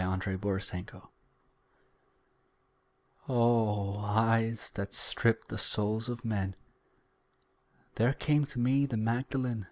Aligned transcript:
MARY 0.03 0.35
MAGDALEN 0.43 1.03
O 3.29 3.97
eyes 3.99 4.71
that 4.71 4.95
strip 4.95 5.43
the 5.43 5.59
souls 5.59 6.09
of 6.09 6.25
men! 6.25 6.55
There 7.97 8.15
came 8.15 8.45
to 8.45 8.57
me 8.59 8.87
the 8.87 8.97
Magdalen. 8.97 9.59